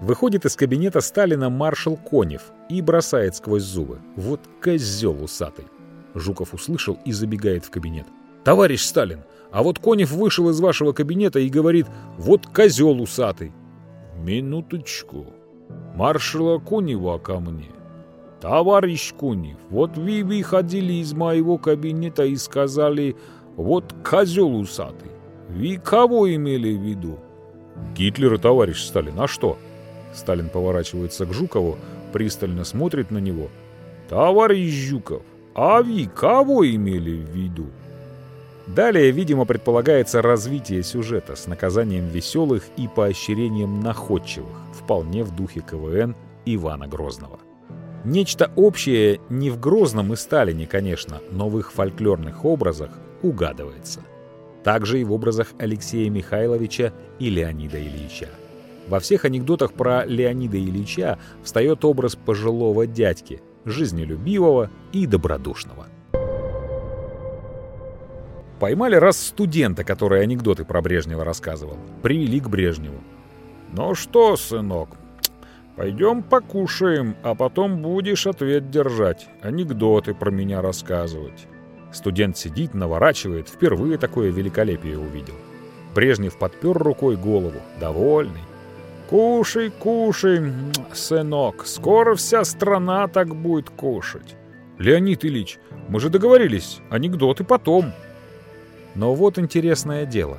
[0.00, 4.00] Выходит из кабинета Сталина маршал Конев и бросает сквозь зубы.
[4.16, 5.66] Вот козел усатый.
[6.14, 8.06] Жуков услышал и забегает в кабинет.
[8.44, 9.20] «Товарищ Сталин,
[9.50, 11.86] а вот Конев вышел из вашего кабинета и говорит,
[12.18, 13.52] вот козел усатый».
[14.16, 15.26] «Минуточку.
[15.94, 17.70] Маршала Конева ко мне».
[18.40, 23.16] «Товарищ Конев, вот вы выходили из моего кабинета и сказали,
[23.56, 25.10] вот козел усатый.
[25.48, 27.18] Вы кого имели в виду?»
[27.94, 29.58] «Гитлера, товарищ Сталин, а что?»
[30.14, 31.78] Сталин поворачивается к Жукову,
[32.12, 33.48] пристально смотрит на него.
[34.08, 35.22] «Товарищ Жуков,
[35.54, 37.66] а вы кого имели в виду?»
[38.66, 46.16] Далее, видимо, предполагается развитие сюжета с наказанием веселых и поощрением находчивых, вполне в духе КВН
[46.46, 47.38] Ивана Грозного.
[48.04, 52.90] Нечто общее не в Грозном и Сталине, конечно, но в их фольклорных образах
[53.22, 54.00] угадывается.
[54.64, 58.30] Также и в образах Алексея Михайловича и Леонида Ильича.
[58.88, 65.86] Во всех анекдотах про Леонида Ильича встает образ пожилого дядьки, жизнелюбивого и добродушного.
[68.58, 71.76] Поймали раз студента, который анекдоты про Брежнева рассказывал.
[72.02, 73.00] Привели к Брежневу.
[73.72, 74.90] «Ну что, сынок,
[75.76, 81.48] пойдем покушаем, а потом будешь ответ держать, анекдоты про меня рассказывать».
[81.94, 85.34] Студент сидит, наворачивает, впервые такое великолепие увидел.
[85.94, 88.42] Брежнев подпер рукой голову, довольный.
[89.08, 90.52] «Кушай, кушай,
[90.92, 94.34] сынок, скоро вся страна так будет кушать».
[94.78, 97.92] «Леонид Ильич, мы же договорились, анекдоты потом».
[98.96, 100.38] Но вот интересное дело.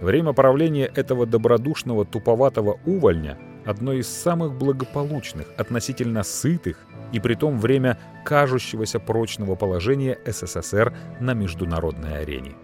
[0.00, 6.78] Время правления этого добродушного туповатого увольня одно из самых благополучных, относительно сытых
[7.12, 12.54] и притом время кажущегося прочного положения СССР на международной арене.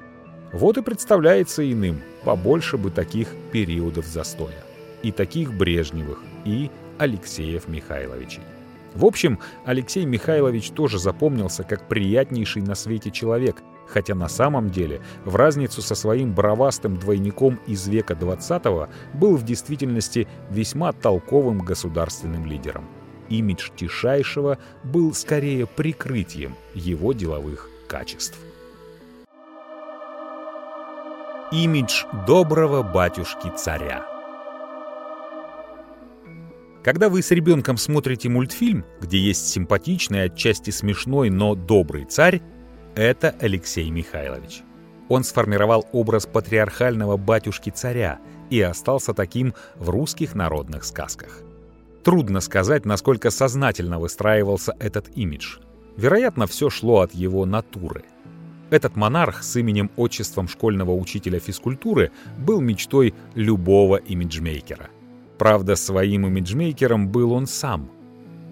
[0.53, 4.65] Вот и представляется иным побольше бы таких периодов застоя.
[5.03, 8.43] И таких Брежневых, и Алексеев Михайловичей.
[8.95, 13.63] В общем, Алексей Михайлович тоже запомнился как приятнейший на свете человек,
[13.93, 18.63] хотя на самом деле в разницу со своим бравастым двойником из века 20
[19.15, 22.87] был в действительности весьма толковым государственным лидером.
[23.29, 28.39] Имидж Тишайшего был скорее прикрытием его деловых качеств.
[31.53, 34.13] Имидж доброго батюшки-царя
[36.83, 42.43] когда вы с ребенком смотрите мультфильм, где есть симпатичный, отчасти смешной, но добрый царь,
[42.95, 44.63] это Алексей Михайлович.
[45.09, 48.19] Он сформировал образ патриархального батюшки-царя
[48.51, 51.43] и остался таким в русских народных сказках.
[52.03, 55.59] Трудно сказать, насколько сознательно выстраивался этот имидж.
[55.97, 58.05] Вероятно, все шло от его натуры.
[58.71, 64.89] Этот монарх с именем-отчеством школьного учителя физкультуры был мечтой любого имиджмейкера.
[65.37, 67.91] Правда, своим имиджмейкером был он сам.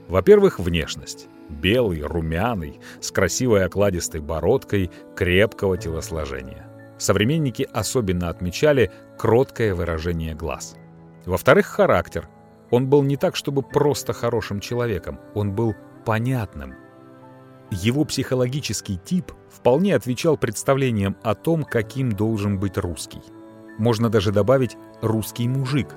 [0.09, 6.67] Во-первых, внешность белый, румяный, с красивой окладистой бородкой, крепкого телосложения.
[6.99, 10.77] Современники особенно отмечали кроткое выражение глаз.
[11.27, 12.29] Во-вторых, характер.
[12.71, 15.75] Он был не так, чтобы просто хорошим человеком, он был
[16.05, 16.75] понятным.
[17.71, 23.23] Его психологический тип вполне отвечал представлениям о том, каким должен быть русский.
[23.79, 25.97] Можно даже добавить «русский мужик»,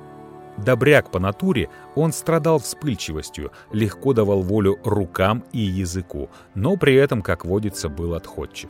[0.57, 7.21] Добряк по натуре, он страдал вспыльчивостью, легко давал волю рукам и языку, но при этом,
[7.21, 8.69] как водится, был отходчив.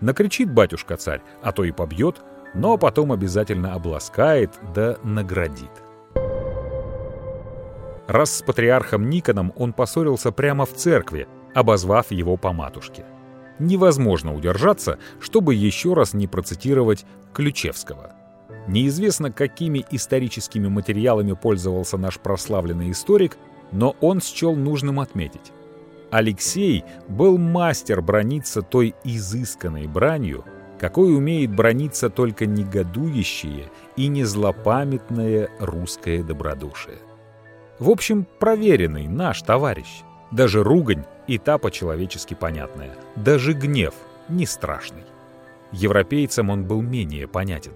[0.00, 2.22] Накричит батюшка-царь, а то и побьет,
[2.54, 5.70] но потом обязательно обласкает да наградит.
[8.06, 13.04] Раз с патриархом Никоном он поссорился прямо в церкви, обозвав его по матушке.
[13.58, 17.04] Невозможно удержаться, чтобы еще раз не процитировать
[17.34, 18.14] Ключевского–
[18.66, 23.36] Неизвестно, какими историческими материалами пользовался наш прославленный историк,
[23.72, 25.52] но он счел нужным отметить.
[26.10, 30.44] Алексей был мастер брониться той изысканной бранью,
[30.78, 36.98] какой умеет брониться только негодующее и незлопамятное русское добродушие.
[37.78, 40.02] В общем, проверенный наш товарищ.
[40.30, 42.94] Даже ругань и та по-человечески понятная.
[43.16, 43.94] Даже гнев
[44.28, 45.04] не страшный.
[45.72, 47.72] Европейцам он был менее понятен.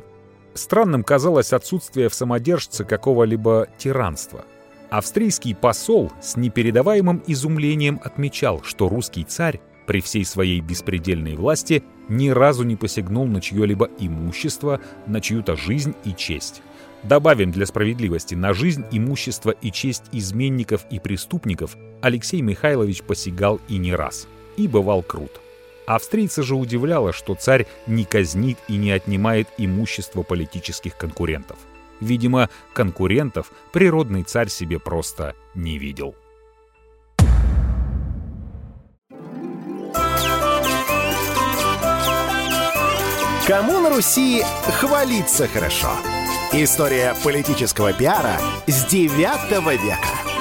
[0.55, 4.45] Странным казалось отсутствие в самодержце какого-либо тиранства.
[4.91, 12.29] Австрийский посол с непередаваемым изумлением отмечал, что русский царь при всей своей беспредельной власти ни
[12.29, 16.63] разу не посягнул на чье-либо имущество, на чью-то жизнь и честь.
[17.03, 23.79] Добавим для справедливости, на жизнь, имущество и честь изменников и преступников Алексей Михайлович посягал и
[23.79, 24.29] не раз.
[24.57, 25.42] И бывал крут.
[25.87, 31.59] Австрийца же удивляло, что царь не казнит и не отнимает имущество политических конкурентов.
[32.01, 36.15] Видимо, конкурентов природный царь себе просто не видел.
[43.47, 44.43] Кому на Руси
[44.79, 45.91] хвалиться хорошо?
[46.53, 50.32] История политического пиара с 9 века.